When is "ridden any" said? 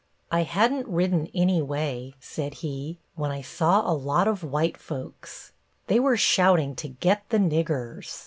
0.87-1.61